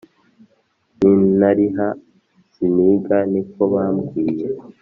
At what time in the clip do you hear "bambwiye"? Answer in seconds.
3.73-4.47